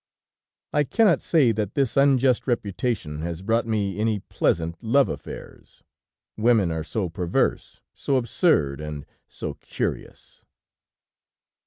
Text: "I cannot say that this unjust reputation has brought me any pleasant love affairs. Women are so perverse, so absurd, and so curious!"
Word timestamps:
"I 0.73 0.83
cannot 0.83 1.21
say 1.21 1.51
that 1.51 1.75
this 1.75 1.95
unjust 1.95 2.47
reputation 2.47 3.19
has 3.21 3.43
brought 3.43 3.67
me 3.67 3.99
any 3.99 4.17
pleasant 4.17 4.81
love 4.81 5.07
affairs. 5.07 5.83
Women 6.35 6.71
are 6.71 6.83
so 6.83 7.07
perverse, 7.07 7.81
so 7.93 8.15
absurd, 8.15 8.81
and 8.81 9.05
so 9.27 9.53
curious!" 9.53 10.43